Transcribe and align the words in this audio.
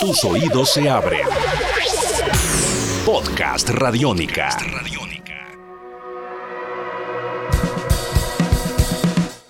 Tus 0.00 0.24
oídos 0.24 0.72
se 0.72 0.88
abren. 0.88 1.26
Podcast 3.04 3.68
Radiónica. 3.70 4.50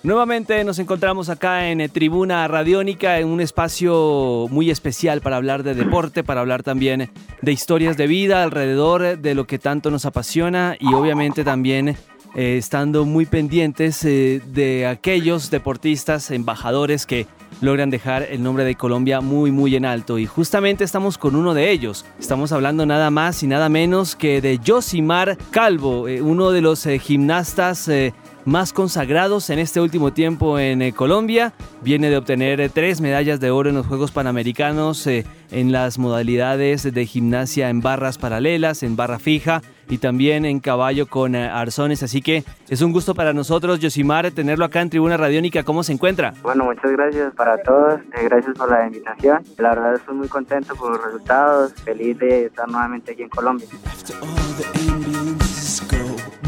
Nuevamente 0.01 0.63
nos 0.63 0.79
encontramos 0.79 1.29
acá 1.29 1.69
en 1.69 1.81
eh, 1.81 1.89
Tribuna 1.89 2.47
Radiónica, 2.47 3.19
en 3.19 3.27
un 3.27 3.41
espacio 3.41 4.47
muy 4.49 4.71
especial 4.71 5.21
para 5.21 5.35
hablar 5.35 5.61
de 5.61 5.75
deporte, 5.75 6.23
para 6.23 6.41
hablar 6.41 6.63
también 6.63 7.11
de 7.43 7.51
historias 7.51 7.95
de 7.95 8.07
vida 8.07 8.41
alrededor 8.41 9.19
de 9.19 9.35
lo 9.35 9.45
que 9.45 9.59
tanto 9.59 9.91
nos 9.91 10.05
apasiona 10.05 10.75
y 10.79 10.95
obviamente 10.95 11.43
también 11.43 11.89
eh, 12.35 12.57
estando 12.57 13.05
muy 13.05 13.27
pendientes 13.27 14.03
eh, 14.03 14.41
de 14.47 14.87
aquellos 14.87 15.51
deportistas, 15.51 16.31
embajadores 16.31 17.05
que 17.05 17.27
logran 17.61 17.89
dejar 17.89 18.23
el 18.23 18.43
nombre 18.43 18.63
de 18.63 18.75
Colombia 18.75 19.21
muy 19.21 19.51
muy 19.51 19.75
en 19.75 19.85
alto 19.85 20.19
y 20.19 20.25
justamente 20.25 20.83
estamos 20.83 21.17
con 21.17 21.35
uno 21.35 21.53
de 21.53 21.71
ellos. 21.71 22.05
Estamos 22.19 22.51
hablando 22.51 22.85
nada 22.85 23.09
más 23.11 23.43
y 23.43 23.47
nada 23.47 23.69
menos 23.69 24.15
que 24.15 24.41
de 24.41 24.59
Josimar 24.65 25.37
Calvo, 25.51 26.07
uno 26.21 26.51
de 26.51 26.61
los 26.61 26.87
gimnastas 27.01 27.89
más 28.49 28.73
consagrados 28.73 29.49
en 29.49 29.59
este 29.59 29.79
último 29.79 30.11
tiempo 30.11 30.59
en 30.59 30.81
eh, 30.81 30.93
Colombia. 30.93 31.53
Viene 31.81 32.09
de 32.09 32.17
obtener 32.17 32.59
eh, 32.59 32.69
tres 32.69 32.99
medallas 33.01 33.39
de 33.39 33.51
oro 33.51 33.69
en 33.69 33.75
los 33.75 33.85
Juegos 33.85 34.11
Panamericanos 34.11 35.05
eh, 35.07 35.25
en 35.51 35.71
las 35.71 35.99
modalidades 35.99 36.91
de 36.91 37.05
gimnasia 37.05 37.69
en 37.69 37.81
barras 37.81 38.17
paralelas, 38.17 38.83
en 38.83 38.95
barra 38.95 39.19
fija 39.19 39.61
y 39.89 39.97
también 39.97 40.45
en 40.45 40.59
caballo 40.59 41.07
con 41.07 41.35
arzones. 41.35 42.03
Así 42.03 42.21
que 42.21 42.43
es 42.69 42.81
un 42.81 42.91
gusto 42.91 43.15
para 43.15 43.33
nosotros, 43.33 43.79
Yosimar, 43.79 44.31
tenerlo 44.31 44.65
acá 44.65 44.81
en 44.81 44.89
Tribuna 44.89 45.17
Radiónica. 45.17 45.63
¿Cómo 45.63 45.83
se 45.83 45.93
encuentra? 45.93 46.33
Bueno, 46.43 46.65
muchas 46.65 46.91
gracias 46.91 47.33
para 47.35 47.57
todos. 47.63 47.99
gracias 48.23 48.57
por 48.57 48.71
la 48.71 48.85
invitación. 48.85 49.43
La 49.57 49.69
verdad 49.69 49.95
estoy 49.95 50.15
muy 50.15 50.27
contento 50.27 50.75
por 50.75 50.91
los 50.91 51.03
resultados. 51.03 51.73
Feliz 51.83 52.17
de 52.19 52.45
estar 52.45 52.69
nuevamente 52.69 53.11
aquí 53.11 53.23
en 53.23 53.29
Colombia. 53.29 53.67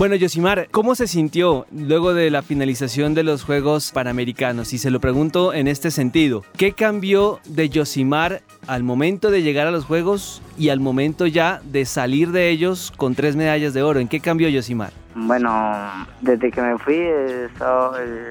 Bueno, 0.02 0.16
Yosimar, 0.16 0.68
¿cómo 0.72 0.96
se 0.96 1.06
sintió 1.06 1.68
luego 1.72 2.16
de 2.16 2.32
la 2.32 2.42
finalización 2.42 3.14
de 3.14 3.22
los 3.22 3.44
Juegos 3.44 3.92
Panamericanos? 3.92 4.74
Y 4.74 4.80
se 4.80 4.90
lo 4.90 5.00
pregunto 5.00 5.54
en 5.54 5.68
este 5.68 5.92
sentido. 5.92 6.44
¿Qué 6.58 6.72
cambió 6.72 7.40
de 7.46 7.70
Yosimar 7.70 8.42
al 8.66 8.82
momento 8.82 9.30
de 9.30 9.44
llegar 9.44 9.68
a 9.68 9.72
los 9.72 9.86
Juegos 9.86 10.42
y 10.58 10.70
al 10.70 10.80
momento 10.80 11.28
ya 11.28 11.62
de 11.72 11.86
salir 11.86 12.32
de 12.32 12.50
ellos 12.50 12.92
con 12.98 13.14
tres 13.14 13.36
medallas 13.36 13.76
de 13.76 13.84
oro? 13.84 14.00
¿En 14.00 14.08
qué 14.08 14.22
cambió 14.22 14.50
Yosimar? 14.50 14.92
Bueno, 15.16 16.08
desde 16.22 16.52
que 16.52 16.62
me 16.62 16.78
fui 16.78 16.96
eh, 16.98 17.50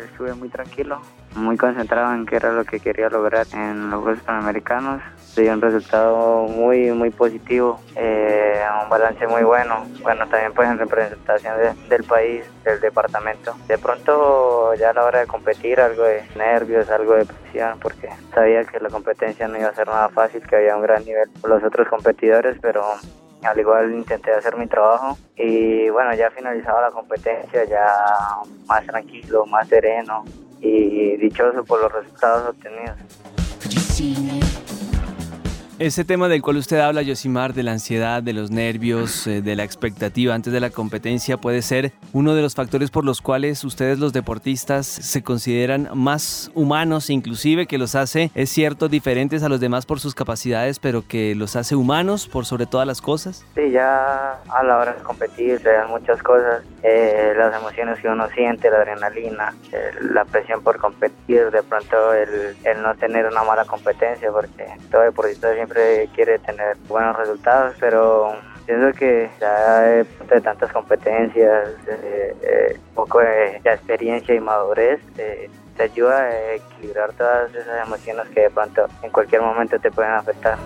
estuve 0.05 0.34
muy 0.34 0.48
tranquilo 0.48 1.00
muy 1.34 1.56
concentrado 1.56 2.12
en 2.14 2.27
qué 2.27 2.37
era 2.37 2.53
lo 2.53 2.64
que 2.64 2.81
quería 2.81 3.09
lograr 3.09 3.47
en 3.53 3.91
los 3.91 4.03
Juegos 4.03 4.22
Panamericanos. 4.22 5.03
Se 5.19 5.42
dio 5.42 5.53
un 5.53 5.61
resultado 5.61 6.42
muy, 6.48 6.91
muy 6.91 7.11
positivo, 7.11 7.81
eh, 7.95 8.61
un 8.83 8.89
balance 8.89 9.27
muy 9.28 9.42
bueno. 9.45 9.87
Bueno, 10.03 10.27
también 10.28 10.53
pues 10.53 10.69
en 10.69 10.78
representación 10.78 11.55
del 11.89 12.05
país, 12.05 12.45
del 12.64 12.81
departamento. 12.81 13.55
De 13.69 13.78
pronto 13.78 14.75
ya 14.75 14.91
a 14.91 14.92
la 14.92 15.05
hora 15.05 15.20
de 15.20 15.27
competir, 15.27 15.81
algo 15.81 16.03
de 16.03 16.25
nervios, 16.37 16.91
algo 16.91 17.15
de 17.15 17.27
presión, 17.27 17.78
porque 17.78 18.09
sabía 18.34 18.65
que 18.65 18.81
la 18.81 18.89
competencia 18.89 19.47
no 19.47 19.56
iba 19.56 19.69
a 19.69 19.75
ser 19.75 19.87
nada 19.87 20.09
fácil, 20.09 20.42
que 20.47 20.56
había 20.56 20.77
un 20.77 20.83
gran 20.83 21.05
nivel 21.05 21.31
por 21.41 21.50
los 21.50 21.62
otros 21.62 21.89
competidores, 21.89 22.59
pero 22.61 22.83
al 23.43 23.59
igual 23.59 23.93
intenté 23.95 24.33
hacer 24.33 24.57
mi 24.57 24.67
trabajo 24.67 25.17
y 25.37 25.89
bueno, 25.91 26.15
ya 26.15 26.31
finalizaba 26.31 26.83
la 26.83 26.91
competencia, 26.91 27.65
ya 27.65 27.87
más 28.67 28.87
tranquilo, 28.87 29.47
más 29.47 29.69
sereno, 29.69 30.25
y 30.61 31.17
dichoso 31.17 31.65
por 31.65 31.81
los 31.81 31.93
resultados 31.93 32.51
obtenidos. 32.51 32.97
Ese 35.81 36.05
tema 36.05 36.28
del 36.28 36.42
cual 36.42 36.59
usted 36.59 36.78
habla, 36.78 37.00
Yosimar, 37.00 37.55
de 37.55 37.62
la 37.62 37.73
ansiedad, 37.73 38.23
de 38.23 38.34
los 38.34 38.50
nervios, 38.50 39.27
eh, 39.27 39.41
de 39.41 39.56
la 39.56 39.64
expectativa 39.64 40.34
antes 40.34 40.53
de 40.53 40.61
la 40.61 40.69
competencia, 40.69 41.39
puede 41.39 41.62
ser 41.62 41.92
uno 42.12 42.34
de 42.34 42.42
los 42.42 42.55
factores 42.55 42.91
por 42.91 43.06
los 43.06 43.22
cuales 43.22 43.65
ustedes 43.65 43.99
los 43.99 44.12
deportistas 44.12 44.87
se 44.87 45.22
consideran 45.22 45.88
más 45.94 46.50
humanos, 46.55 47.09
inclusive 47.09 47.66
que 47.66 47.78
los 47.78 47.94
hace, 47.94 48.31
es 48.34 48.50
cierto, 48.50 48.91
diferentes 48.91 49.43
a 49.43 49.49
los 49.49 49.59
demás 49.59 49.87
por 49.87 50.00
sus 50.00 50.15
capacidades, 50.15 50.78
pero 50.78 51.09
que 51.09 51.34
los 51.34 51.56
hace 51.56 51.75
humanos 51.77 52.28
por 52.28 52.44
sobre 52.44 52.66
todas 52.66 52.87
las 52.87 53.00
cosas. 53.00 53.47
Sí, 53.55 53.71
ya 53.71 54.32
a 54.50 54.62
la 54.62 54.76
hora 54.76 54.93
de 54.93 55.03
competir 55.03 55.60
se 55.60 55.71
dan 55.71 55.88
muchas 55.88 56.22
cosas, 56.22 56.62
eh, 56.83 57.35
las 57.37 57.55
emociones 57.55 57.99
que 58.01 58.09
uno 58.09 58.29
siente, 58.29 58.71
la 58.71 58.79
adrenalina, 58.79 59.55
eh, 59.73 59.91
la 60.01 60.25
presión 60.25 60.63
por 60.63 60.79
competir, 60.79 61.51
de 61.51 61.63
pronto 61.63 62.15
el, 62.15 62.57
no 62.83 62.95
tener 62.95 63.27
una 63.27 63.43
mala 63.43 63.65
competencia, 63.65 64.31
porque 64.31 64.67
todo 64.91 65.03
deportista 65.03 65.53
siempre 65.55 66.09
quiere 66.15 66.39
tener 66.39 66.77
buenos 66.89 67.17
resultados, 67.17 67.75
pero 67.79 68.35
pienso 68.67 68.97
que 68.99 69.31
ya 69.41 69.81
de 69.81 70.05
tantas 70.43 70.73
competencias, 70.73 71.69
un 71.89 72.95
poco 72.95 73.21
de, 73.21 73.57
experiencia 73.65 74.35
y 74.35 74.41
madurez, 74.41 75.01
te 75.15 75.83
ayuda 75.83 76.25
a 76.25 76.55
equilibrar 76.55 77.12
todas 77.12 77.55
esas 77.55 77.87
emociones 77.87 78.29
que 78.29 78.43
de 78.43 78.51
pronto 78.51 78.87
en 79.03 79.11
cualquier 79.11 79.43
momento 79.43 79.79
te 79.79 79.91
pueden 79.91 80.12
afectar. 80.12 80.59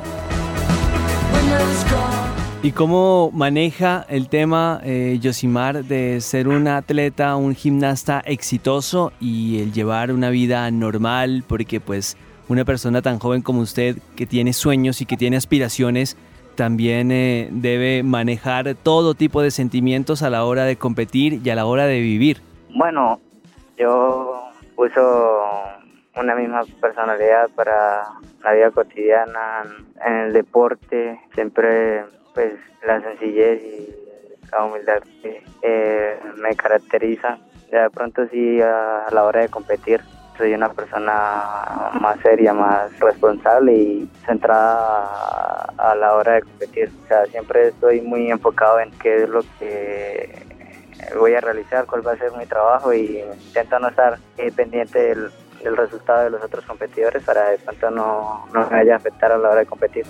¿Y 2.64 2.72
cómo 2.72 3.30
maneja 3.30 4.06
el 4.08 4.30
tema, 4.30 4.80
eh, 4.84 5.18
Yosimar, 5.20 5.84
de 5.84 6.22
ser 6.22 6.48
un 6.48 6.66
atleta, 6.66 7.36
un 7.36 7.54
gimnasta 7.54 8.22
exitoso 8.24 9.12
y 9.20 9.60
el 9.60 9.74
llevar 9.74 10.10
una 10.10 10.30
vida 10.30 10.70
normal? 10.70 11.44
Porque 11.46 11.78
pues 11.78 12.16
una 12.48 12.64
persona 12.64 13.02
tan 13.02 13.18
joven 13.18 13.42
como 13.42 13.60
usted, 13.60 13.96
que 14.16 14.24
tiene 14.24 14.54
sueños 14.54 15.02
y 15.02 15.04
que 15.04 15.18
tiene 15.18 15.36
aspiraciones, 15.36 16.16
también 16.54 17.12
eh, 17.12 17.50
debe 17.52 18.02
manejar 18.02 18.74
todo 18.82 19.12
tipo 19.12 19.42
de 19.42 19.50
sentimientos 19.50 20.22
a 20.22 20.30
la 20.30 20.46
hora 20.46 20.64
de 20.64 20.76
competir 20.76 21.42
y 21.44 21.50
a 21.50 21.54
la 21.56 21.66
hora 21.66 21.84
de 21.84 22.00
vivir. 22.00 22.40
Bueno, 22.74 23.20
yo 23.76 24.48
uso 24.76 25.42
una 26.16 26.34
misma 26.34 26.62
personalidad 26.80 27.50
para 27.54 28.04
la 28.42 28.52
vida 28.54 28.70
cotidiana, 28.70 29.64
en 30.02 30.14
el 30.14 30.32
deporte, 30.32 31.20
siempre 31.34 32.04
pues 32.34 32.54
la 32.86 33.00
sencillez 33.00 33.62
y 33.62 33.96
la 34.50 34.64
humildad 34.64 35.02
eh, 35.62 36.18
me 36.36 36.54
caracteriza. 36.54 37.38
De 37.70 37.90
pronto 37.90 38.26
sí 38.28 38.60
a 38.60 39.06
la 39.10 39.24
hora 39.24 39.40
de 39.40 39.48
competir 39.48 40.00
soy 40.36 40.52
una 40.54 40.68
persona 40.68 41.90
más 42.00 42.18
seria, 42.20 42.52
más 42.52 42.98
responsable 42.98 43.72
y 43.72 44.10
centrada 44.26 45.72
a 45.76 45.94
la 45.94 46.14
hora 46.14 46.34
de 46.34 46.42
competir. 46.42 46.90
O 47.04 47.08
sea, 47.08 47.26
siempre 47.26 47.68
estoy 47.68 48.00
muy 48.00 48.30
enfocado 48.30 48.80
en 48.80 48.90
qué 48.92 49.22
es 49.22 49.28
lo 49.28 49.42
que 49.58 50.44
voy 51.18 51.34
a 51.34 51.40
realizar, 51.40 51.86
cuál 51.86 52.06
va 52.06 52.12
a 52.12 52.16
ser 52.16 52.32
mi 52.32 52.46
trabajo 52.46 52.92
y 52.92 53.22
intento 53.46 53.78
no 53.78 53.88
estar 53.88 54.18
pendiente 54.56 54.98
del, 54.98 55.30
resultado 55.76 56.24
de 56.24 56.30
los 56.30 56.42
otros 56.42 56.62
competidores 56.66 57.22
para 57.22 57.48
de 57.48 57.56
pronto 57.56 57.90
no, 57.90 58.46
no 58.52 58.68
me 58.68 58.76
vaya 58.76 58.94
a 58.94 58.96
afectar 58.96 59.32
a 59.32 59.38
la 59.38 59.48
hora 59.48 59.60
de 59.60 59.66
competir. 59.66 60.04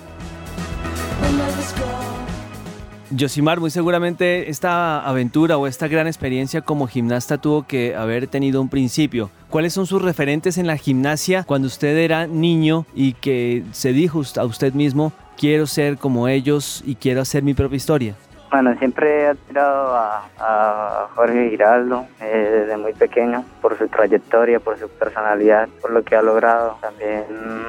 Yosimar, 3.17 3.61
muy 3.61 3.71
seguramente 3.71 4.51
esta 4.51 5.07
aventura 5.07 5.57
o 5.57 5.69
esta 5.69 5.87
gran 5.87 6.09
experiencia 6.09 6.63
como 6.63 6.89
gimnasta 6.89 7.39
tuvo 7.39 7.65
que 7.65 7.95
haber 7.95 8.27
tenido 8.27 8.61
un 8.61 8.69
principio. 8.69 9.31
¿Cuáles 9.51 9.73
son 9.73 9.87
sus 9.87 10.03
referentes 10.03 10.59
en 10.59 10.67
la 10.67 10.77
gimnasia 10.77 11.45
cuando 11.45 11.69
usted 11.69 11.97
era 11.97 12.27
niño 12.27 12.87
y 12.95 13.13
que 13.13 13.63
se 13.71 13.93
dijo 13.93 14.23
a 14.37 14.45
usted 14.45 14.75
mismo, 14.75 15.13
quiero 15.37 15.69
ser 15.69 15.97
como 15.97 16.27
ellos 16.27 16.83
y 16.85 16.97
quiero 16.97 17.21
hacer 17.21 17.45
mi 17.45 17.55
propia 17.55 17.77
historia? 17.77 18.17
Bueno, 18.51 18.77
siempre 18.79 19.23
he 19.23 19.27
admirado 19.29 19.97
a, 19.97 21.09
Jorge 21.15 21.51
Giraldo 21.51 22.07
eh, 22.21 22.61
desde 22.61 22.77
muy 22.77 22.93
pequeño 22.93 23.45
por 23.61 23.79
su 23.79 23.89
trayectoria, 23.89 24.61
por 24.61 24.79
su 24.79 24.89
personalidad, 24.89 25.69
por 25.81 25.91
lo 25.91 26.03
que 26.03 26.17
ha 26.17 26.23
logrado. 26.23 26.77
También 26.81 27.25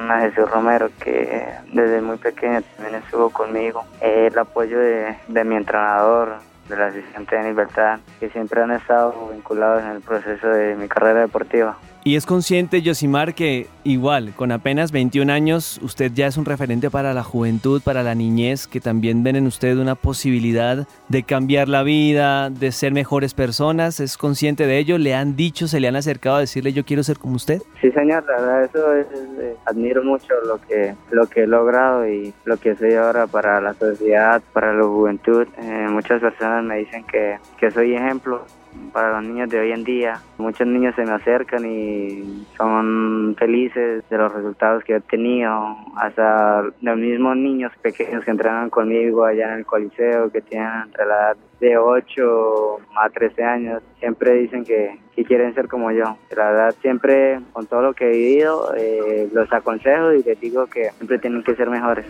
a 0.08 0.20
Jesús 0.20 0.50
Romero, 0.50 0.90
que 1.00 1.46
desde 1.72 2.00
muy 2.00 2.18
pequeño 2.18 2.62
también 2.76 3.02
estuvo 3.02 3.30
conmigo. 3.30 3.84
el 4.00 4.36
apoyo 4.38 4.78
de, 4.78 5.16
de 5.28 5.44
mi 5.44 5.56
entrenador, 5.56 6.36
del 6.68 6.82
asistente 6.82 7.36
de 7.36 7.44
Libertad, 7.44 8.00
que 8.18 8.28
siempre 8.30 8.62
han 8.62 8.72
estado 8.72 9.28
vinculados 9.32 9.82
en 9.82 9.90
el 9.90 10.00
proceso 10.00 10.48
de 10.48 10.74
mi 10.74 10.88
carrera 10.88 11.20
deportiva. 11.20 11.76
Y 12.06 12.14
es 12.14 12.24
consciente, 12.24 12.82
Yosimar, 12.82 13.34
que 13.34 13.66
igual, 13.82 14.32
con 14.36 14.52
apenas 14.52 14.92
21 14.92 15.32
años, 15.32 15.80
usted 15.82 16.12
ya 16.14 16.28
es 16.28 16.36
un 16.36 16.44
referente 16.44 16.88
para 16.88 17.12
la 17.12 17.24
juventud, 17.24 17.82
para 17.84 18.04
la 18.04 18.14
niñez, 18.14 18.68
que 18.68 18.78
también 18.78 19.24
ven 19.24 19.34
en 19.34 19.48
usted 19.48 19.76
una 19.76 19.96
posibilidad 19.96 20.86
de 21.08 21.22
cambiar 21.24 21.68
la 21.68 21.82
vida, 21.82 22.48
de 22.48 22.70
ser 22.70 22.92
mejores 22.92 23.34
personas. 23.34 23.98
¿Es 23.98 24.16
consciente 24.16 24.68
de 24.68 24.78
ello? 24.78 24.98
¿Le 24.98 25.16
han 25.16 25.34
dicho, 25.34 25.66
se 25.66 25.80
le 25.80 25.88
han 25.88 25.96
acercado 25.96 26.36
a 26.36 26.40
decirle 26.40 26.72
yo 26.72 26.84
quiero 26.84 27.02
ser 27.02 27.18
como 27.18 27.34
usted? 27.34 27.60
Sí, 27.80 27.90
señor, 27.90 28.24
la 28.28 28.40
verdad, 28.40 28.64
eso 28.66 28.94
es, 28.94 29.06
eh, 29.40 29.56
admiro 29.64 30.04
mucho 30.04 30.32
lo 30.46 30.60
que, 30.60 30.94
lo 31.10 31.26
que 31.26 31.42
he 31.42 31.46
logrado 31.48 32.06
y 32.08 32.32
lo 32.44 32.56
que 32.56 32.76
soy 32.76 32.94
ahora 32.94 33.26
para 33.26 33.60
la 33.60 33.74
sociedad, 33.74 34.40
para 34.52 34.72
la 34.72 34.84
juventud. 34.84 35.48
Eh, 35.58 35.88
muchas 35.90 36.20
personas 36.20 36.62
me 36.62 36.76
dicen 36.76 37.02
que, 37.02 37.40
que 37.58 37.68
soy 37.72 37.96
ejemplo 37.96 38.44
para 38.92 39.12
los 39.12 39.24
niños 39.24 39.48
de 39.50 39.60
hoy 39.60 39.72
en 39.72 39.84
día. 39.84 40.20
Muchos 40.38 40.66
niños 40.66 40.94
se 40.94 41.04
me 41.04 41.12
acercan 41.12 41.64
y 41.64 42.46
son 42.56 43.34
felices 43.38 44.08
de 44.08 44.18
los 44.18 44.32
resultados 44.32 44.84
que 44.84 44.96
he 44.96 45.00
tenido, 45.00 45.76
hasta 45.96 46.62
los 46.80 46.96
mismos 46.96 47.36
niños 47.36 47.72
pequeños 47.82 48.24
que 48.24 48.30
entrenan 48.30 48.70
conmigo 48.70 49.24
allá 49.24 49.52
en 49.52 49.58
el 49.60 49.66
Coliseo, 49.66 50.30
que 50.30 50.40
tienen 50.40 50.68
entre 50.84 51.06
la 51.06 51.14
edad 51.14 51.36
de 51.60 51.78
8 51.78 52.78
a 52.96 53.08
13 53.08 53.42
años, 53.42 53.82
siempre 53.98 54.34
dicen 54.34 54.64
que, 54.64 54.98
quieren 55.26 55.54
ser 55.54 55.66
como 55.66 55.90
yo. 55.90 56.18
La 56.36 56.50
verdad, 56.50 56.74
siempre 56.82 57.40
con 57.52 57.66
todo 57.66 57.80
lo 57.82 57.94
que 57.94 58.04
he 58.04 58.12
vivido, 58.12 58.74
eh, 58.76 59.28
los 59.32 59.50
aconsejo 59.50 60.12
y 60.12 60.22
les 60.22 60.38
digo 60.38 60.66
que 60.66 60.90
siempre 60.90 61.18
tienen 61.18 61.42
que 61.42 61.56
ser 61.56 61.70
mejores. 61.70 62.06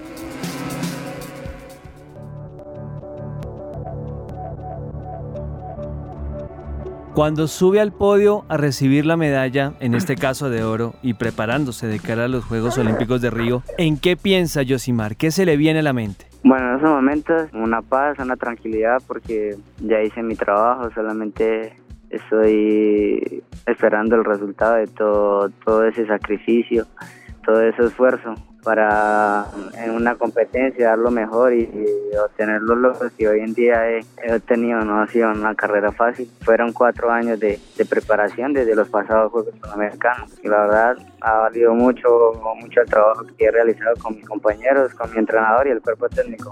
Cuando 7.16 7.48
sube 7.48 7.80
al 7.80 7.92
podio 7.92 8.44
a 8.50 8.58
recibir 8.58 9.06
la 9.06 9.16
medalla, 9.16 9.72
en 9.80 9.94
este 9.94 10.16
caso 10.16 10.50
de 10.50 10.64
oro, 10.64 10.96
y 11.00 11.14
preparándose 11.14 11.86
de 11.86 11.98
cara 11.98 12.26
a 12.26 12.28
los 12.28 12.44
Juegos 12.44 12.76
Olímpicos 12.76 13.22
de 13.22 13.30
Río, 13.30 13.62
¿en 13.78 13.98
qué 13.98 14.18
piensa 14.18 14.60
Yosimar? 14.60 15.16
¿Qué 15.16 15.30
se 15.30 15.46
le 15.46 15.56
viene 15.56 15.78
a 15.78 15.82
la 15.82 15.94
mente? 15.94 16.26
Bueno, 16.44 16.68
en 16.68 16.76
esos 16.76 16.90
momentos 16.90 17.48
una 17.54 17.80
paz, 17.80 18.18
una 18.18 18.36
tranquilidad 18.36 18.98
porque 19.06 19.56
ya 19.80 20.02
hice 20.02 20.22
mi 20.22 20.36
trabajo, 20.36 20.90
solamente 20.90 21.80
estoy 22.10 23.42
esperando 23.64 24.16
el 24.16 24.24
resultado 24.26 24.74
de 24.74 24.86
todo, 24.86 25.48
todo 25.64 25.86
ese 25.86 26.06
sacrificio, 26.06 26.84
todo 27.46 27.62
ese 27.62 27.84
esfuerzo 27.84 28.34
para 28.66 29.46
en 29.78 29.92
una 29.92 30.16
competencia 30.16 30.88
dar 30.88 30.98
lo 30.98 31.12
mejor 31.12 31.54
y, 31.54 31.70
obtener 32.20 32.60
los 32.62 32.76
logros 32.76 33.12
que 33.12 33.28
hoy 33.28 33.40
en 33.40 33.54
día 33.54 33.88
he, 33.88 34.04
obtenido. 34.34 34.80
No 34.80 35.02
ha 35.02 35.06
sido 35.06 35.30
una 35.30 35.54
carrera 35.54 35.92
fácil. 35.92 36.28
Fueron 36.40 36.72
cuatro 36.72 37.12
años 37.12 37.38
de, 37.38 37.60
preparación 37.88 38.52
desde 38.52 38.74
los 38.74 38.88
pasados 38.88 39.30
Juegos 39.30 39.54
Panamericanos 39.60 40.32
y 40.42 40.48
la 40.48 40.66
verdad 40.66 40.96
ha 41.20 41.38
valido 41.38 41.74
mucho, 41.74 42.08
mucho 42.60 42.80
el 42.80 42.88
trabajo 42.88 43.24
que 43.38 43.44
he 43.44 43.50
realizado 43.52 43.94
con 44.02 44.16
mis 44.16 44.26
compañeros, 44.26 44.92
con 44.94 45.12
mi 45.12 45.18
entrenador 45.18 45.68
y 45.68 45.70
el 45.70 45.80
cuerpo 45.80 46.08
técnico. 46.08 46.50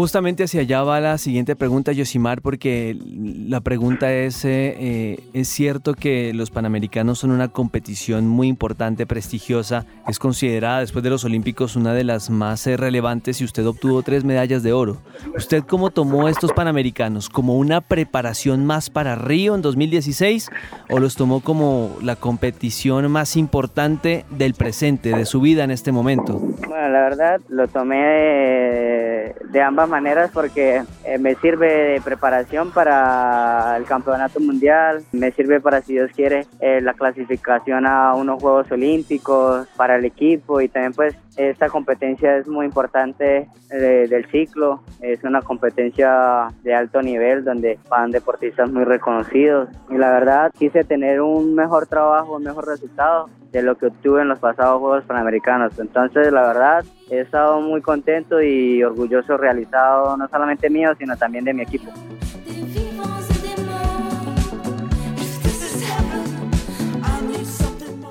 Justamente 0.00 0.44
hacia 0.44 0.62
allá 0.62 0.82
va 0.82 0.98
la 0.98 1.18
siguiente 1.18 1.56
pregunta, 1.56 1.92
Yosimar, 1.92 2.40
porque 2.40 2.96
la 3.04 3.60
pregunta 3.60 4.10
es, 4.10 4.46
eh, 4.46 4.74
eh, 4.78 5.20
¿es 5.34 5.48
cierto 5.48 5.92
que 5.92 6.32
los 6.32 6.50
Panamericanos 6.50 7.18
son 7.18 7.32
una 7.32 7.48
competición 7.48 8.26
muy 8.26 8.48
importante, 8.48 9.04
prestigiosa? 9.04 9.84
Es 10.08 10.18
considerada 10.18 10.80
después 10.80 11.04
de 11.04 11.10
los 11.10 11.26
Olímpicos 11.26 11.76
una 11.76 11.92
de 11.92 12.04
las 12.04 12.30
más 12.30 12.66
eh, 12.66 12.78
relevantes 12.78 13.42
y 13.42 13.44
usted 13.44 13.66
obtuvo 13.66 14.02
tres 14.02 14.24
medallas 14.24 14.62
de 14.62 14.72
oro. 14.72 14.96
¿Usted 15.36 15.64
cómo 15.64 15.90
tomó 15.90 16.30
estos 16.30 16.54
Panamericanos? 16.54 17.28
¿Como 17.28 17.58
una 17.58 17.82
preparación 17.82 18.64
más 18.64 18.88
para 18.88 19.16
Río 19.16 19.54
en 19.54 19.60
2016 19.60 20.48
o 20.88 20.98
los 20.98 21.14
tomó 21.14 21.40
como 21.40 21.94
la 22.02 22.16
competición 22.16 23.12
más 23.12 23.36
importante 23.36 24.24
del 24.30 24.54
presente, 24.54 25.14
de 25.14 25.26
su 25.26 25.42
vida 25.42 25.62
en 25.62 25.70
este 25.70 25.92
momento? 25.92 26.38
Bueno, 26.38 26.88
la 26.88 27.00
verdad 27.02 27.38
lo 27.50 27.68
tomé 27.68 29.34
de 29.50 29.60
ambas 29.60 29.89
maneras 29.90 30.30
porque 30.32 30.82
eh, 31.04 31.18
me 31.18 31.34
sirve 31.34 31.92
de 31.92 32.00
preparación 32.00 32.70
para 32.70 33.76
el 33.76 33.84
campeonato 33.84 34.40
mundial, 34.40 35.02
me 35.12 35.32
sirve 35.32 35.60
para, 35.60 35.82
si 35.82 35.94
Dios 35.94 36.10
quiere, 36.14 36.46
eh, 36.60 36.80
la 36.80 36.94
clasificación 36.94 37.86
a 37.86 38.14
unos 38.14 38.40
Juegos 38.40 38.70
Olímpicos 38.70 39.66
para 39.76 39.96
el 39.96 40.04
equipo 40.04 40.60
y 40.60 40.68
también 40.68 40.92
pues 40.94 41.14
esta 41.36 41.68
competencia 41.68 42.36
es 42.36 42.48
muy 42.48 42.66
importante 42.66 43.48
eh, 43.70 44.06
del 44.08 44.26
ciclo, 44.30 44.82
es 45.00 45.22
una 45.24 45.42
competencia 45.42 46.48
de 46.62 46.74
alto 46.74 47.02
nivel 47.02 47.44
donde 47.44 47.78
van 47.88 48.10
deportistas 48.10 48.70
muy 48.70 48.84
reconocidos 48.84 49.68
y 49.90 49.96
la 49.96 50.10
verdad 50.10 50.52
quise 50.58 50.84
tener 50.84 51.20
un 51.20 51.54
mejor 51.54 51.86
trabajo, 51.86 52.36
un 52.36 52.44
mejor 52.44 52.66
resultado 52.66 53.28
de 53.52 53.62
lo 53.62 53.76
que 53.76 53.86
obtuve 53.86 54.22
en 54.22 54.28
los 54.28 54.38
pasados 54.38 54.80
Juegos 54.80 55.04
Panamericanos. 55.04 55.78
Entonces, 55.78 56.32
la 56.32 56.42
verdad, 56.42 56.84
he 57.10 57.20
estado 57.20 57.60
muy 57.60 57.80
contento 57.82 58.40
y 58.40 58.82
orgulloso 58.82 59.36
realizado, 59.36 60.16
no 60.16 60.28
solamente 60.28 60.70
mío, 60.70 60.92
sino 60.98 61.16
también 61.16 61.44
de 61.44 61.54
mi 61.54 61.62
equipo. 61.62 61.90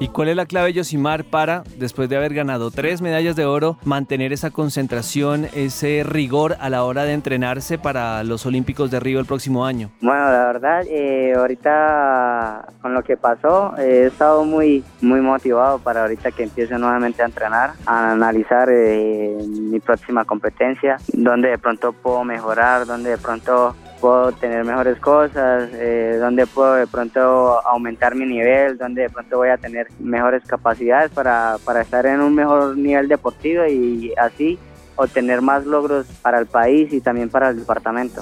¿Y 0.01 0.07
cuál 0.07 0.29
es 0.29 0.37
la 0.37 0.45
clave, 0.45 0.71
Yosimar, 0.71 1.25
para, 1.25 1.63
después 1.77 2.07
de 2.07 2.15
haber 2.15 2.33
ganado 2.33 2.71
tres 2.71 3.01
medallas 3.01 3.35
de 3.35 3.43
oro, 3.43 3.77
mantener 3.83 4.31
esa 4.31 4.49
concentración, 4.49 5.47
ese 5.53 6.03
rigor 6.05 6.55
a 6.61 6.69
la 6.69 6.85
hora 6.85 7.03
de 7.03 7.11
entrenarse 7.11 7.77
para 7.77 8.23
los 8.23 8.45
Olímpicos 8.45 8.91
de 8.91 9.01
Río 9.01 9.19
el 9.19 9.25
próximo 9.25 9.65
año? 9.65 9.91
Bueno, 9.99 10.31
la 10.31 10.45
verdad, 10.45 10.83
eh, 10.87 11.33
ahorita 11.35 12.69
con 12.81 12.93
lo 12.93 13.03
que 13.03 13.17
pasó, 13.17 13.77
he 13.77 14.05
estado 14.05 14.45
muy, 14.45 14.85
muy 15.01 15.19
motivado 15.19 15.79
para 15.79 16.03
ahorita 16.03 16.31
que 16.31 16.43
empiece 16.43 16.77
nuevamente 16.77 17.21
a 17.21 17.25
entrenar, 17.25 17.71
a 17.85 18.13
analizar 18.13 18.69
eh, 18.71 19.37
mi 19.49 19.81
próxima 19.81 20.23
competencia, 20.23 20.95
donde 21.11 21.49
de 21.49 21.57
pronto 21.57 21.91
puedo 21.91 22.23
mejorar, 22.23 22.85
donde 22.85 23.09
de 23.09 23.17
pronto 23.17 23.75
puedo 23.99 24.31
tener 24.31 24.63
mejores 24.63 24.99
cosas, 24.99 25.69
eh, 25.73 26.17
donde 26.19 26.47
puedo 26.47 26.75
de 26.75 26.87
pronto 26.87 27.65
aumentar 27.67 28.15
mi 28.15 28.25
nivel, 28.25 28.77
donde 28.77 29.03
de 29.03 29.09
pronto 29.09 29.37
voy 29.37 29.49
a 29.49 29.57
tener 29.57 29.87
mejores 29.99 30.43
capacidades 30.45 31.11
para, 31.11 31.57
para 31.65 31.81
estar 31.81 32.05
en 32.05 32.21
un 32.21 32.35
mejor 32.35 32.77
nivel 32.77 33.07
deportivo 33.07 33.65
y 33.65 34.13
así 34.17 34.57
obtener 34.95 35.41
más 35.41 35.65
logros 35.65 36.07
para 36.21 36.39
el 36.39 36.45
país 36.45 36.91
y 36.91 37.01
también 37.01 37.29
para 37.29 37.49
el 37.49 37.59
departamento. 37.59 38.21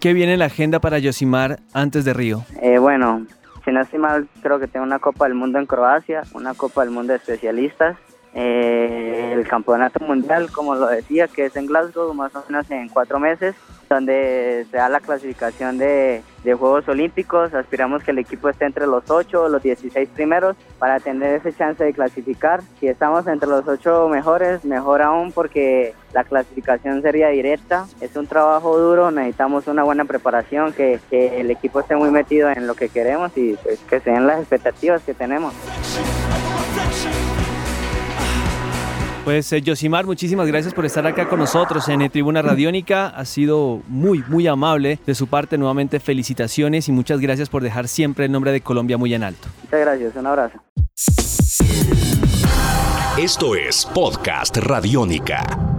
¿Qué 0.00 0.12
viene 0.12 0.34
en 0.34 0.38
la 0.38 0.46
agenda 0.46 0.80
para 0.80 0.98
Yosimar 0.98 1.60
antes 1.72 2.04
de 2.04 2.12
Río? 2.12 2.44
Eh, 2.60 2.78
bueno, 2.78 3.26
si 3.64 3.72
no 3.72 3.80
estoy 3.80 3.98
mal, 3.98 4.28
creo 4.42 4.58
que 4.58 4.66
tengo 4.66 4.84
una 4.84 4.98
Copa 4.98 5.24
del 5.24 5.34
Mundo 5.34 5.58
en 5.58 5.66
Croacia, 5.66 6.22
una 6.34 6.54
Copa 6.54 6.82
del 6.82 6.90
Mundo 6.90 7.12
de 7.12 7.16
especialistas 7.16 7.96
eh, 8.34 9.32
el 9.32 9.46
campeonato 9.46 10.04
mundial, 10.04 10.50
como 10.50 10.74
lo 10.74 10.88
decía, 10.88 11.28
que 11.28 11.46
es 11.46 11.56
en 11.56 11.66
Glasgow, 11.66 12.12
más 12.14 12.34
o 12.34 12.44
menos 12.48 12.68
en 12.70 12.88
cuatro 12.88 13.20
meses, 13.20 13.54
donde 13.88 14.66
se 14.70 14.76
da 14.76 14.88
la 14.88 14.98
clasificación 15.00 15.78
de, 15.78 16.22
Juegos 16.44 16.86
Olímpicos. 16.88 17.54
Aspiramos 17.54 18.02
que 18.02 18.10
el 18.10 18.18
equipo 18.18 18.48
esté 18.48 18.66
entre 18.66 18.86
los 18.86 19.08
ocho 19.08 19.44
o 19.44 19.48
los 19.48 19.62
16 19.62 20.08
primeros 20.10 20.56
para 20.78 21.00
tener 21.00 21.34
ese 21.34 21.52
chance 21.52 21.82
de 21.82 21.92
clasificar. 21.92 22.60
Si 22.80 22.88
estamos 22.88 23.26
entre 23.26 23.48
los 23.48 23.66
ocho 23.66 24.08
mejores, 24.08 24.64
mejor 24.64 25.00
aún 25.00 25.32
porque 25.32 25.94
la 26.12 26.24
clasificación 26.24 27.02
sería 27.02 27.28
directa. 27.28 27.86
Es 28.00 28.16
un 28.16 28.26
trabajo 28.26 28.76
duro, 28.78 29.10
necesitamos 29.10 29.68
una 29.68 29.84
buena 29.84 30.04
preparación, 30.04 30.72
que, 30.72 31.00
que 31.08 31.40
el 31.40 31.50
equipo 31.50 31.80
esté 31.80 31.96
muy 31.96 32.10
metido 32.10 32.50
en 32.50 32.66
lo 32.66 32.74
que 32.74 32.88
queremos 32.88 33.30
y 33.36 33.54
pues, 33.62 33.78
que 33.88 34.00
sean 34.00 34.26
las 34.26 34.40
expectativas 34.40 35.02
que 35.02 35.14
tenemos. 35.14 35.54
Pues 39.24 39.50
eh, 39.54 39.62
Yosimar, 39.62 40.04
muchísimas 40.04 40.46
gracias 40.46 40.74
por 40.74 40.84
estar 40.84 41.06
acá 41.06 41.26
con 41.28 41.38
nosotros 41.38 41.88
en 41.88 42.08
Tribuna 42.10 42.42
Radiónica. 42.42 43.06
Ha 43.06 43.24
sido 43.24 43.80
muy, 43.88 44.22
muy 44.28 44.46
amable 44.46 44.98
de 45.06 45.14
su 45.14 45.28
parte. 45.28 45.56
Nuevamente 45.56 45.98
felicitaciones 45.98 46.88
y 46.90 46.92
muchas 46.92 47.20
gracias 47.20 47.48
por 47.48 47.62
dejar 47.62 47.88
siempre 47.88 48.26
el 48.26 48.32
nombre 48.32 48.52
de 48.52 48.60
Colombia 48.60 48.98
muy 48.98 49.14
en 49.14 49.22
alto. 49.22 49.48
Muchas 49.62 49.80
gracias, 49.80 50.16
un 50.16 50.26
abrazo. 50.26 50.58
Esto 53.16 53.54
es 53.54 53.86
Podcast 53.86 54.58
Radiónica. 54.58 55.73